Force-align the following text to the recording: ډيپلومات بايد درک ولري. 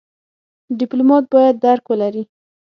ډيپلومات 0.79 1.23
بايد 1.31 1.55
درک 1.63 1.85
ولري. 1.87 2.23